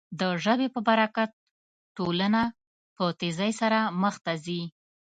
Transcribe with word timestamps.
د 0.19 0.21
ژبې 0.43 0.67
په 0.75 0.79
برکت 0.87 1.31
ټولنه 1.97 2.41
په 2.95 3.03
تېزۍ 3.19 3.51
سره 3.61 3.79
مخ 4.01 4.15
ته 4.25 4.33
ځي. 4.45 4.61